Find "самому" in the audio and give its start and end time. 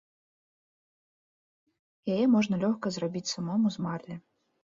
3.35-3.67